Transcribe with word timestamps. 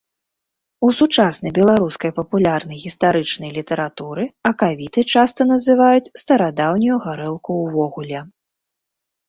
У 0.85 0.87
сучаснай 0.99 1.51
беларускай 1.57 2.11
папулярнай 2.19 2.79
гістарычнай 2.85 3.51
літаратуры 3.59 4.23
акавітай 4.51 5.03
часта 5.17 5.41
называюць 5.53 6.11
старадаўнюю 6.25 6.95
гарэлку 7.07 7.51
ўвогуле. 7.63 8.19